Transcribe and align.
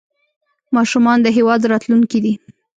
ماشومان 0.75 1.17
د 1.21 1.27
هېواد 1.37 1.61
راتلونکی 1.71 2.19
دی 2.25 2.33